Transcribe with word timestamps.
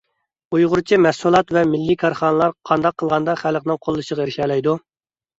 ئۇيغۇرچە 0.55 0.97
مەھسۇلات 1.05 1.51
ۋە 1.57 1.61
مىللىي 1.73 1.97
كارخانىلار 2.03 2.53
قانداق 2.69 2.95
قىلغاندا 3.03 3.35
خەلقنىڭ 3.41 3.79
قوللىشىغا 3.89 4.25
ئېرىشەلەيدۇ؟ 4.25 4.75